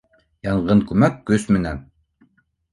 Янғын 0.47 0.81
күмәк 0.93 1.21
көс 1.29 1.47
менән 1.53 1.81